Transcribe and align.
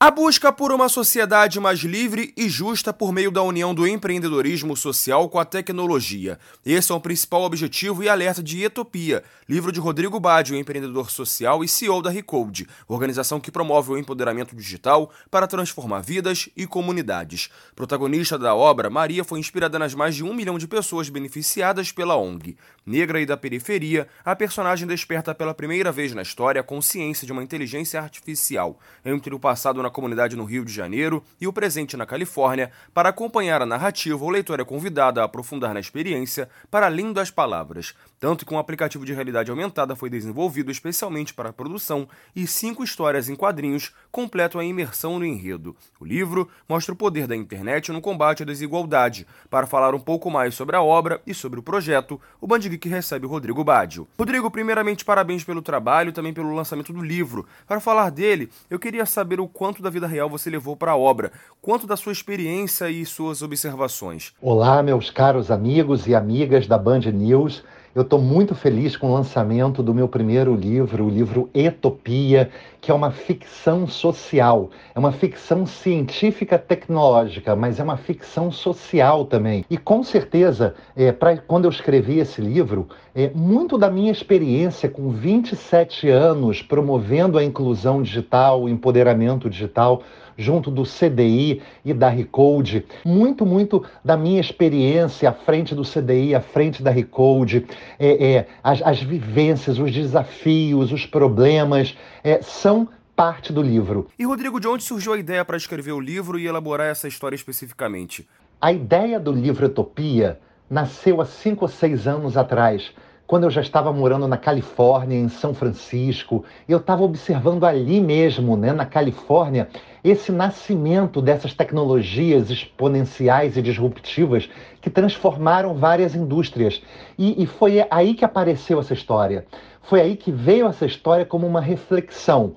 A 0.00 0.12
busca 0.12 0.52
por 0.52 0.70
uma 0.70 0.88
sociedade 0.88 1.58
mais 1.58 1.80
livre 1.80 2.32
e 2.36 2.48
justa 2.48 2.92
por 2.92 3.12
meio 3.12 3.32
da 3.32 3.42
união 3.42 3.74
do 3.74 3.84
empreendedorismo 3.84 4.76
social 4.76 5.28
com 5.28 5.40
a 5.40 5.44
tecnologia. 5.44 6.38
Esse 6.64 6.92
é 6.92 6.94
o 6.94 7.00
principal 7.00 7.42
objetivo 7.42 8.04
e 8.04 8.08
alerta 8.08 8.40
de 8.40 8.62
Etopia, 8.62 9.24
livro 9.48 9.72
de 9.72 9.80
Rodrigo 9.80 10.20
Badio, 10.20 10.56
empreendedor 10.56 11.10
social 11.10 11.64
e 11.64 11.68
CEO 11.68 12.00
da 12.00 12.10
Recode, 12.10 12.68
organização 12.86 13.40
que 13.40 13.50
promove 13.50 13.90
o 13.90 13.98
empoderamento 13.98 14.54
digital 14.54 15.10
para 15.32 15.48
transformar 15.48 15.98
vidas 15.98 16.48
e 16.56 16.64
comunidades. 16.64 17.48
Protagonista 17.74 18.38
da 18.38 18.54
obra, 18.54 18.88
Maria 18.88 19.24
foi 19.24 19.40
inspirada 19.40 19.80
nas 19.80 19.94
mais 19.94 20.14
de 20.14 20.22
um 20.22 20.32
milhão 20.32 20.58
de 20.58 20.68
pessoas 20.68 21.08
beneficiadas 21.08 21.90
pela 21.90 22.14
ONG. 22.14 22.56
Negra 22.86 23.20
e 23.20 23.26
da 23.26 23.36
periferia, 23.36 24.06
a 24.24 24.36
personagem 24.36 24.86
desperta 24.86 25.34
pela 25.34 25.52
primeira 25.52 25.90
vez 25.90 26.14
na 26.14 26.22
história 26.22 26.60
a 26.60 26.64
consciência 26.64 27.26
de 27.26 27.32
uma 27.32 27.42
inteligência 27.42 28.00
artificial 28.00 28.78
entre 29.04 29.34
o 29.34 29.40
passado 29.40 29.82
na 29.82 29.87
comunidade 29.90 30.36
no 30.36 30.44
Rio 30.44 30.64
de 30.64 30.72
Janeiro 30.72 31.22
e 31.40 31.46
o 31.46 31.52
presente 31.52 31.96
na 31.96 32.06
Califórnia. 32.06 32.70
Para 32.92 33.08
acompanhar 33.08 33.62
a 33.62 33.66
narrativa, 33.66 34.24
o 34.24 34.30
leitor 34.30 34.60
é 34.60 34.64
convidado 34.64 35.20
a 35.20 35.24
aprofundar 35.24 35.74
na 35.74 35.80
experiência 35.80 36.48
para 36.70 36.86
além 36.86 37.12
das 37.12 37.30
palavras. 37.30 37.94
Tanto 38.20 38.44
que 38.44 38.52
um 38.52 38.58
aplicativo 38.58 39.04
de 39.04 39.12
realidade 39.12 39.50
aumentada 39.50 39.94
foi 39.94 40.10
desenvolvido 40.10 40.70
especialmente 40.70 41.32
para 41.32 41.50
a 41.50 41.52
produção 41.52 42.08
e 42.34 42.46
cinco 42.46 42.82
histórias 42.82 43.28
em 43.28 43.36
quadrinhos 43.36 43.92
completam 44.10 44.60
a 44.60 44.64
imersão 44.64 45.18
no 45.18 45.24
enredo. 45.24 45.76
O 46.00 46.04
livro 46.04 46.48
mostra 46.68 46.92
o 46.92 46.96
poder 46.96 47.26
da 47.26 47.36
internet 47.36 47.92
no 47.92 48.00
combate 48.00 48.42
à 48.42 48.46
desigualdade. 48.46 49.26
Para 49.48 49.66
falar 49.66 49.94
um 49.94 50.00
pouco 50.00 50.30
mais 50.30 50.54
sobre 50.54 50.76
a 50.76 50.82
obra 50.82 51.22
e 51.26 51.32
sobre 51.32 51.60
o 51.60 51.62
projeto, 51.62 52.20
o 52.40 52.46
Band 52.46 52.60
recebe 52.84 53.26
o 53.26 53.28
Rodrigo 53.28 53.62
Badio. 53.62 54.08
Rodrigo, 54.18 54.50
primeiramente 54.50 55.04
parabéns 55.04 55.44
pelo 55.44 55.62
trabalho 55.62 56.10
e 56.10 56.12
também 56.12 56.32
pelo 56.32 56.54
lançamento 56.54 56.92
do 56.92 57.02
livro. 57.02 57.46
Para 57.66 57.80
falar 57.80 58.10
dele, 58.10 58.50
eu 58.68 58.78
queria 58.78 59.06
saber 59.06 59.40
o 59.40 59.48
quanto 59.48 59.77
da 59.82 59.90
vida 59.90 60.06
real 60.06 60.28
você 60.28 60.50
levou 60.50 60.76
para 60.76 60.92
a 60.92 60.96
obra, 60.96 61.32
quanto 61.60 61.86
da 61.86 61.96
sua 61.96 62.12
experiência 62.12 62.90
e 62.90 63.04
suas 63.04 63.42
observações. 63.42 64.32
Olá, 64.40 64.82
meus 64.82 65.10
caros 65.10 65.50
amigos 65.50 66.06
e 66.06 66.14
amigas 66.14 66.66
da 66.66 66.78
Band 66.78 67.00
News. 67.12 67.62
Eu 67.94 68.02
estou 68.02 68.20
muito 68.20 68.54
feliz 68.54 68.96
com 68.96 69.10
o 69.10 69.14
lançamento 69.14 69.82
do 69.82 69.94
meu 69.94 70.06
primeiro 70.06 70.54
livro, 70.54 71.06
o 71.06 71.08
livro 71.08 71.48
Etopia, 71.54 72.50
que 72.80 72.90
é 72.90 72.94
uma 72.94 73.10
ficção 73.10 73.86
social. 73.86 74.70
É 74.94 74.98
uma 74.98 75.10
ficção 75.10 75.66
científica 75.66 76.58
tecnológica, 76.58 77.56
mas 77.56 77.80
é 77.80 77.82
uma 77.82 77.96
ficção 77.96 78.52
social 78.52 79.24
também. 79.24 79.64
E 79.70 79.78
com 79.78 80.02
certeza, 80.04 80.74
é, 80.94 81.10
pra, 81.12 81.38
quando 81.38 81.64
eu 81.64 81.70
escrevi 81.70 82.18
esse 82.18 82.40
livro, 82.40 82.86
é, 83.14 83.30
muito 83.34 83.78
da 83.78 83.90
minha 83.90 84.12
experiência 84.12 84.88
com 84.88 85.08
27 85.08 86.08
anos 86.08 86.62
promovendo 86.62 87.38
a 87.38 87.44
inclusão 87.44 88.02
digital, 88.02 88.62
o 88.62 88.68
empoderamento 88.68 89.48
digital, 89.48 90.02
junto 90.38 90.70
do 90.70 90.84
CDI 90.84 91.60
e 91.84 91.92
da 91.92 92.08
Recode, 92.08 92.86
muito, 93.04 93.44
muito 93.44 93.84
da 94.04 94.16
minha 94.16 94.40
experiência 94.40 95.28
à 95.28 95.32
frente 95.32 95.74
do 95.74 95.82
CDI, 95.82 96.34
à 96.34 96.40
frente 96.40 96.80
da 96.80 96.92
Recode, 96.92 97.66
é, 97.98 98.32
é, 98.32 98.48
as, 98.62 98.80
as 98.82 99.02
vivências, 99.02 99.80
os 99.80 99.92
desafios, 99.92 100.92
os 100.92 101.04
problemas, 101.04 101.98
é, 102.22 102.40
são 102.40 102.88
parte 103.16 103.52
do 103.52 103.60
livro. 103.60 104.06
E 104.16 104.24
Rodrigo, 104.24 104.60
de 104.60 104.68
onde 104.68 104.84
surgiu 104.84 105.12
a 105.12 105.18
ideia 105.18 105.44
para 105.44 105.56
escrever 105.56 105.90
o 105.90 106.00
livro 106.00 106.38
e 106.38 106.46
elaborar 106.46 106.86
essa 106.86 107.08
história 107.08 107.34
especificamente? 107.34 108.28
A 108.60 108.72
ideia 108.72 109.18
do 109.18 109.32
livro 109.32 109.66
Utopia 109.66 110.38
nasceu 110.70 111.20
há 111.20 111.24
cinco 111.24 111.64
ou 111.64 111.68
seis 111.68 112.06
anos 112.06 112.36
atrás, 112.36 112.92
quando 113.28 113.44
eu 113.44 113.50
já 113.50 113.60
estava 113.60 113.92
morando 113.92 114.26
na 114.26 114.38
Califórnia, 114.38 115.14
em 115.14 115.28
São 115.28 115.52
Francisco, 115.52 116.46
eu 116.66 116.78
estava 116.78 117.02
observando 117.02 117.64
ali 117.64 118.00
mesmo, 118.00 118.56
né, 118.56 118.72
na 118.72 118.86
Califórnia, 118.86 119.68
esse 120.02 120.32
nascimento 120.32 121.20
dessas 121.20 121.52
tecnologias 121.52 122.48
exponenciais 122.48 123.58
e 123.58 123.60
disruptivas 123.60 124.48
que 124.80 124.88
transformaram 124.88 125.74
várias 125.74 126.14
indústrias. 126.14 126.82
E, 127.18 127.42
e 127.42 127.46
foi 127.46 127.86
aí 127.90 128.14
que 128.14 128.24
apareceu 128.24 128.80
essa 128.80 128.94
história. 128.94 129.44
Foi 129.82 130.00
aí 130.00 130.16
que 130.16 130.32
veio 130.32 130.66
essa 130.66 130.86
história 130.86 131.26
como 131.26 131.46
uma 131.46 131.60
reflexão 131.60 132.56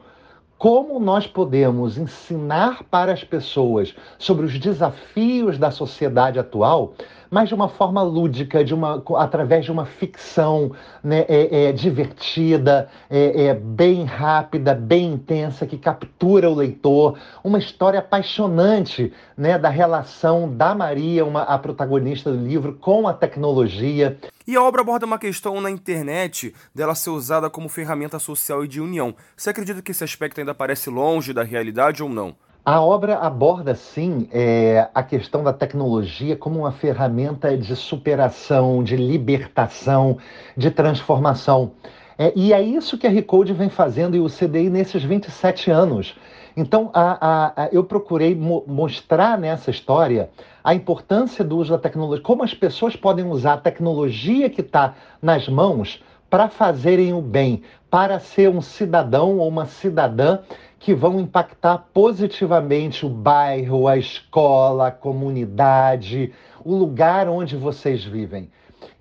como 0.62 1.00
nós 1.00 1.26
podemos 1.26 1.98
ensinar 1.98 2.84
para 2.84 3.12
as 3.12 3.24
pessoas 3.24 3.96
sobre 4.20 4.46
os 4.46 4.60
desafios 4.60 5.58
da 5.58 5.72
sociedade 5.72 6.38
atual, 6.38 6.94
mas 7.32 7.48
de 7.48 7.56
uma 7.56 7.70
forma 7.70 8.04
lúdica, 8.04 8.62
de 8.62 8.74
uma, 8.74 9.02
através 9.16 9.64
de 9.64 9.72
uma 9.72 9.86
ficção 9.86 10.74
né, 11.02 11.26
é, 11.30 11.70
é, 11.70 11.72
divertida, 11.72 12.90
é, 13.10 13.46
é, 13.46 13.54
bem 13.54 14.04
rápida, 14.04 14.76
bem 14.76 15.14
intensa, 15.14 15.66
que 15.66 15.78
captura 15.78 16.50
o 16.50 16.54
leitor, 16.54 17.18
uma 17.42 17.58
história 17.58 18.00
apaixonante 18.00 19.14
né, 19.38 19.58
da 19.58 19.70
relação 19.70 20.54
da 20.54 20.76
Maria, 20.76 21.26
uma, 21.26 21.44
a 21.44 21.58
protagonista 21.58 22.30
do 22.30 22.46
livro, 22.46 22.74
com 22.74 23.08
a 23.08 23.14
tecnologia. 23.14 24.20
E 24.46 24.58
a 24.58 24.62
obra 24.62 24.82
aborda 24.82 25.06
uma 25.06 25.18
questão 25.18 25.62
na 25.62 25.72
internet 25.72 26.54
dela 26.76 26.96
ser 26.96 27.12
usada 27.12 27.50
como 27.50 27.70
ferramenta 27.70 28.20
social 28.20 28.66
e 28.66 28.68
de 28.68 28.82
união. 28.82 29.16
Você 29.38 29.52
acredita 29.52 29.82
que 29.82 29.92
esse 29.92 30.04
aspecto 30.04 30.42
ainda 30.42 30.54
parece 30.54 30.90
longe 30.90 31.32
da 31.32 31.44
realidade 31.44 32.04
ou 32.04 32.10
não? 32.10 32.36
A 32.64 32.80
obra 32.80 33.16
aborda, 33.16 33.74
sim, 33.74 34.30
é, 34.32 34.88
a 34.94 35.02
questão 35.02 35.44
da 35.44 35.52
tecnologia 35.52 36.36
como 36.36 36.60
uma 36.60 36.72
ferramenta 36.72 37.58
de 37.58 37.76
superação, 37.76 38.84
de 38.84 38.96
libertação, 38.96 40.20
de 40.56 40.70
transformação. 40.70 41.72
É, 42.20 42.32
e 42.36 42.54
é 42.54 42.62
isso 42.62 43.00
que 43.00 43.08
a 43.08 43.10
Recode 43.10 43.52
vem 43.52 43.68
fazendo 43.68 44.16
e 44.16 44.20
o 44.20 44.30
CDI 44.30 44.70
nesses 44.70 45.04
27 45.04 45.72
anos. 45.72 46.16
Então, 46.56 46.92
a, 46.94 47.18
a, 47.20 47.64
a, 47.64 47.70
eu 47.72 47.84
procurei 47.84 48.36
mo 48.36 48.64
mostrar 48.68 49.40
nessa 49.40 49.72
história 49.72 50.30
a 50.64 50.76
importância 50.76 51.44
do 51.44 51.58
uso 51.58 51.72
da 51.72 51.80
tecnologia, 51.80 52.24
como 52.24 52.44
as 52.44 52.54
pessoas 52.54 52.96
podem 52.96 53.26
usar 53.26 53.54
a 53.54 53.58
tecnologia 53.58 54.52
que 54.52 54.62
está 54.62 54.94
nas 55.20 55.50
mãos 55.50 56.04
para 56.30 56.48
fazerem 56.48 57.12
o 57.12 57.22
bem, 57.22 57.64
para 57.90 58.20
ser 58.20 58.50
um 58.50 58.62
cidadão 58.62 59.40
ou 59.40 59.48
uma 59.48 59.66
cidadã 59.66 60.40
que 60.82 60.96
vão 60.96 61.20
impactar 61.20 61.78
positivamente 61.94 63.06
o 63.06 63.10
bairro, 63.10 63.88
a 63.88 63.98
escola, 63.98 64.88
a 64.88 64.92
comunidade, 64.92 66.34
o 66.66 66.76
lugar 66.76 67.30
onde 67.30 67.56
vocês 67.56 68.04
vivem. 68.04 68.50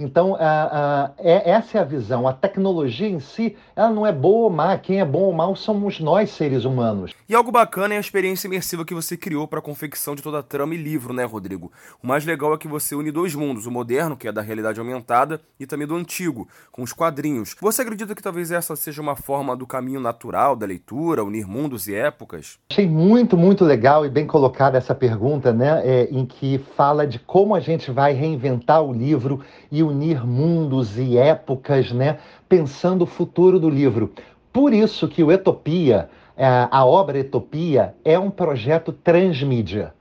Então, 0.01 0.37
é, 1.19 1.51
essa 1.51 1.77
é 1.77 1.81
a 1.81 1.85
visão. 1.85 2.27
A 2.27 2.33
tecnologia 2.33 3.07
em 3.07 3.21
si, 3.21 3.55
ela 3.77 3.91
não 3.91 4.07
é 4.07 4.13
boa 4.13 4.45
ou 4.45 4.51
má. 4.51 4.79
Quem 4.79 4.99
é 4.99 5.05
bom 5.05 5.21
ou 5.21 5.33
mal 5.33 5.55
somos 5.55 6.01
nós, 6.01 6.31
seres 6.31 6.65
humanos. 6.65 7.13
E 7.29 7.35
algo 7.35 7.53
bacana 7.53 7.95
é 7.95 7.97
a 7.99 8.01
experiência 8.01 8.47
imersiva 8.47 8.85
que 8.85 8.95
você 8.95 9.17
criou 9.17 9.47
para 9.47 9.59
a 9.59 9.63
confecção 9.63 10.15
de 10.15 10.23
toda 10.23 10.39
a 10.39 10.43
trama 10.43 10.75
e 10.75 10.79
livro, 10.79 11.13
né, 11.13 11.25
Rodrigo? 11.25 11.71
O 12.03 12.07
mais 12.07 12.25
legal 12.25 12.55
é 12.55 12.59
que 12.59 12.67
você 12.67 12.95
une 12.95 13.11
dois 13.11 13.35
mundos, 13.35 13.67
o 13.67 13.71
moderno, 13.71 14.17
que 14.17 14.27
é 14.27 14.33
da 14.33 14.41
realidade 14.41 14.81
aumentada, 14.81 15.41
e 15.59 15.67
também 15.67 15.87
do 15.87 15.95
antigo, 15.95 16.49
com 16.73 16.83
os 16.83 16.93
quadrinhos. 16.93 17.55
Você 17.61 17.83
acredita 17.83 18.15
que 18.15 18.23
talvez 18.23 18.51
essa 18.51 18.75
seja 18.75 19.03
uma 19.03 19.15
forma 19.15 19.55
do 19.55 19.67
caminho 19.67 20.01
natural 20.01 20.57
da 20.57 20.65
leitura, 20.65 21.23
unir 21.23 21.47
mundos 21.47 21.87
e 21.87 21.95
épocas? 21.95 22.59
Achei 22.71 22.89
muito, 22.89 23.37
muito 23.37 23.65
legal 23.65 24.07
e 24.07 24.09
bem 24.09 24.27
colocada 24.27 24.79
essa 24.79 24.95
pergunta, 24.95 25.53
né, 25.53 25.83
é, 25.85 26.09
em 26.11 26.25
que 26.25 26.59
fala 26.77 27.07
de 27.07 27.19
como 27.19 27.55
a 27.55 27.61
gente 27.61 27.91
vai 27.91 28.13
reinventar 28.13 28.83
o 28.83 28.93
livro 28.93 29.41
e 29.71 29.83
unir 29.91 30.27
mundos 30.27 30.99
e 30.99 31.19
épocas, 31.19 31.93
né? 31.93 32.19
pensando 32.49 33.03
o 33.03 33.07
futuro 33.07 33.59
do 33.59 33.69
livro. 33.69 34.13
Por 34.53 34.73
isso 34.73 35.07
que 35.07 35.23
o 35.23 35.31
Etopia, 35.31 36.09
é, 36.37 36.47
a 36.71 36.85
obra 36.85 37.19
Etopia, 37.19 37.95
é 38.05 38.19
um 38.19 38.31
projeto 38.31 38.93
transmídia. 38.93 39.95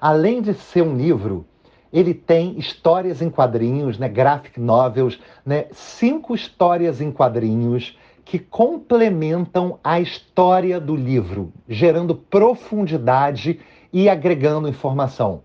Além 0.00 0.42
de 0.42 0.54
ser 0.54 0.82
um 0.82 0.96
livro, 0.96 1.46
ele 1.92 2.14
tem 2.14 2.58
histórias 2.58 3.20
em 3.20 3.28
quadrinhos, 3.28 3.98
né, 3.98 4.08
graphic 4.08 4.58
novels, 4.58 5.20
né, 5.44 5.66
cinco 5.72 6.34
histórias 6.34 7.00
em 7.00 7.12
quadrinhos 7.12 7.96
que 8.24 8.38
complementam 8.38 9.78
a 9.84 10.00
história 10.00 10.80
do 10.80 10.96
livro, 10.96 11.52
gerando 11.68 12.14
profundidade 12.14 13.60
e 13.92 14.08
agregando 14.08 14.68
informação. 14.68 15.42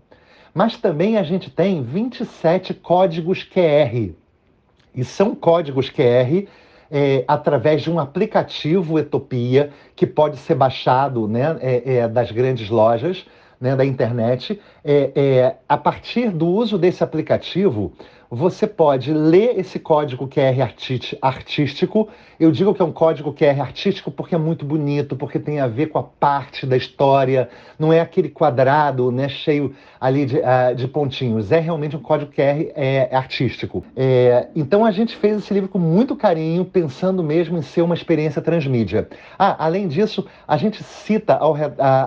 Mas 0.58 0.76
também 0.76 1.16
a 1.16 1.22
gente 1.22 1.50
tem 1.50 1.84
27 1.84 2.74
códigos 2.74 3.44
QR. 3.44 4.10
E 4.92 5.04
são 5.04 5.32
códigos 5.32 5.88
QR 5.88 6.48
é, 6.90 7.24
através 7.28 7.80
de 7.82 7.88
um 7.88 8.00
aplicativo 8.00 8.98
Etopia, 8.98 9.70
que 9.94 10.04
pode 10.04 10.36
ser 10.36 10.56
baixado 10.56 11.28
né, 11.28 11.56
é, 11.60 11.98
é, 11.98 12.08
das 12.08 12.32
grandes 12.32 12.68
lojas 12.70 13.24
né, 13.60 13.76
da 13.76 13.84
internet. 13.84 14.60
É, 14.84 15.12
é, 15.14 15.56
a 15.68 15.76
partir 15.76 16.32
do 16.32 16.48
uso 16.48 16.76
desse 16.76 17.04
aplicativo, 17.04 17.92
você 18.30 18.66
pode 18.66 19.12
ler 19.12 19.58
esse 19.58 19.78
código 19.78 20.28
QR 20.28 20.60
artístico. 21.22 22.08
Eu 22.38 22.52
digo 22.52 22.74
que 22.74 22.82
é 22.82 22.84
um 22.84 22.92
código 22.92 23.32
QR 23.32 23.60
artístico 23.60 24.10
porque 24.10 24.34
é 24.34 24.38
muito 24.38 24.64
bonito, 24.64 25.16
porque 25.16 25.38
tem 25.38 25.60
a 25.60 25.66
ver 25.66 25.86
com 25.86 25.98
a 25.98 26.02
parte 26.02 26.66
da 26.66 26.76
história, 26.76 27.48
não 27.78 27.92
é 27.92 28.00
aquele 28.00 28.28
quadrado 28.28 29.10
né, 29.10 29.28
cheio 29.28 29.74
ali 30.00 30.26
de, 30.26 30.36
uh, 30.36 30.74
de 30.76 30.86
pontinhos, 30.86 31.50
é 31.50 31.58
realmente 31.58 31.96
um 31.96 32.00
código 32.00 32.30
QR 32.30 32.70
é, 32.76 33.08
artístico. 33.12 33.84
É, 33.96 34.48
então 34.54 34.84
a 34.84 34.90
gente 34.90 35.16
fez 35.16 35.38
esse 35.38 35.52
livro 35.52 35.68
com 35.68 35.78
muito 35.78 36.14
carinho, 36.14 36.64
pensando 36.64 37.22
mesmo 37.22 37.58
em 37.58 37.62
ser 37.62 37.82
uma 37.82 37.94
experiência 37.94 38.42
transmídia. 38.42 39.08
Ah, 39.38 39.64
além 39.64 39.88
disso, 39.88 40.26
a 40.46 40.56
gente 40.56 40.82
cita 40.84 41.34
ao, 41.34 41.56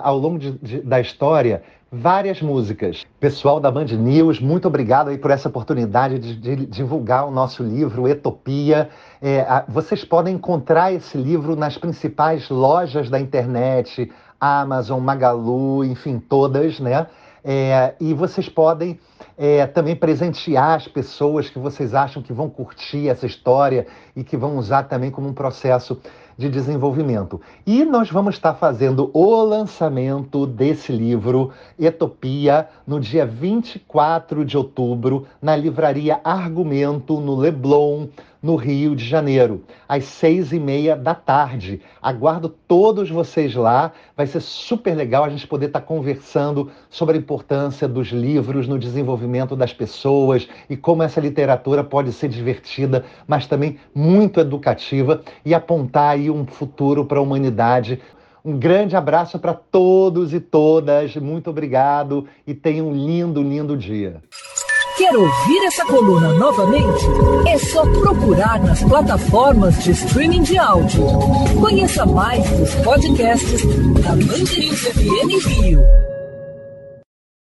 ao 0.02 0.18
longo 0.18 0.38
de, 0.38 0.52
de, 0.52 0.80
da 0.80 1.00
história 1.00 1.62
várias 1.92 2.40
músicas. 2.40 3.04
Pessoal 3.20 3.60
da 3.60 3.70
Band 3.70 3.84
News, 3.84 4.40
muito 4.40 4.66
obrigado 4.66 5.08
aí 5.08 5.18
por 5.18 5.30
essa 5.30 5.50
oportunidade 5.50 6.18
de, 6.18 6.34
de 6.34 6.64
divulgar 6.64 7.28
o 7.28 7.30
nosso 7.30 7.62
livro 7.62 8.08
Etopia. 8.08 8.88
É, 9.20 9.42
a, 9.42 9.66
vocês 9.68 10.02
podem 10.02 10.36
encontrar 10.36 10.90
esse 10.90 11.18
livro 11.18 11.54
nas 11.54 11.76
principais 11.76 12.48
lojas 12.48 13.10
da 13.10 13.20
internet, 13.20 14.10
Amazon, 14.40 15.00
Magalu, 15.00 15.84
enfim, 15.84 16.18
todas, 16.18 16.80
né? 16.80 17.06
É, 17.44 17.94
e 18.00 18.14
vocês 18.14 18.48
podem 18.48 18.98
é, 19.36 19.66
também 19.66 19.94
presentear 19.94 20.76
as 20.76 20.88
pessoas 20.88 21.50
que 21.50 21.58
vocês 21.58 21.92
acham 21.92 22.22
que 22.22 22.32
vão 22.32 22.48
curtir 22.48 23.08
essa 23.08 23.26
história 23.26 23.86
e 24.16 24.24
que 24.24 24.36
vão 24.36 24.56
usar 24.56 24.84
também 24.84 25.10
como 25.10 25.28
um 25.28 25.34
processo 25.34 26.00
de 26.42 26.48
desenvolvimento. 26.48 27.40
E 27.64 27.84
nós 27.84 28.10
vamos 28.10 28.34
estar 28.34 28.54
fazendo 28.54 29.12
o 29.14 29.44
lançamento 29.44 30.44
desse 30.44 30.90
livro, 30.90 31.52
Etopia, 31.78 32.68
no 32.84 32.98
dia 32.98 33.24
24 33.24 34.44
de 34.44 34.56
outubro, 34.56 35.24
na 35.40 35.54
livraria 35.54 36.20
Argumento, 36.24 37.20
no 37.20 37.36
Leblon, 37.36 38.08
no 38.42 38.56
Rio 38.56 38.96
de 38.96 39.04
Janeiro, 39.04 39.62
às 39.88 40.04
seis 40.04 40.52
e 40.52 40.58
meia 40.58 40.96
da 40.96 41.14
tarde. 41.14 41.80
Aguardo 42.02 42.48
todos 42.48 43.08
vocês 43.08 43.54
lá. 43.54 43.92
Vai 44.16 44.26
ser 44.26 44.40
super 44.40 44.96
legal 44.96 45.22
a 45.22 45.28
gente 45.28 45.46
poder 45.46 45.66
estar 45.66 45.82
conversando 45.82 46.68
sobre 46.90 47.16
a 47.16 47.20
importância 47.20 47.86
dos 47.86 48.08
livros 48.08 48.66
no 48.66 48.78
desenvolvimento 48.80 49.54
das 49.54 49.72
pessoas 49.72 50.48
e 50.68 50.76
como 50.76 51.04
essa 51.04 51.20
literatura 51.20 51.84
pode 51.84 52.12
ser 52.12 52.28
divertida, 52.28 53.04
mas 53.28 53.46
também 53.46 53.78
muito 53.94 54.40
educativa 54.40 55.22
e 55.44 55.54
apontar 55.54 56.10
aí 56.10 56.28
um 56.32 56.46
futuro 56.46 57.04
para 57.04 57.18
a 57.18 57.22
humanidade. 57.22 58.00
Um 58.44 58.58
grande 58.58 58.96
abraço 58.96 59.38
para 59.38 59.54
todos 59.54 60.34
e 60.34 60.40
todas. 60.40 61.14
Muito 61.16 61.50
obrigado 61.50 62.26
e 62.46 62.54
tenham 62.54 62.88
um 62.88 62.92
lindo, 62.92 63.40
lindo 63.40 63.76
dia. 63.76 64.20
Quer 64.96 65.16
ouvir 65.16 65.64
essa 65.64 65.86
coluna 65.86 66.34
novamente? 66.34 67.06
É 67.48 67.56
só 67.56 67.82
procurar 68.00 68.60
nas 68.62 68.82
plataformas 68.82 69.82
de 69.82 69.92
streaming 69.92 70.42
de 70.42 70.58
áudio. 70.58 71.04
Conheça 71.60 72.04
mais 72.04 72.48
dos 72.50 72.74
podcasts 72.76 73.62
da 74.02 74.10
Mandirinhos 74.10 74.80
FM 74.80 75.46
Rio. 75.46 76.11